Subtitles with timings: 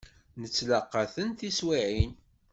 [0.41, 2.11] Nettlaqa-ten tiswiεin.